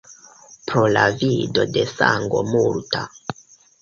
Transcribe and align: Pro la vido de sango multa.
Pro 0.69 0.85
la 0.93 1.03
vido 1.19 1.67
de 1.75 1.85
sango 1.91 2.41
multa. 2.51 3.07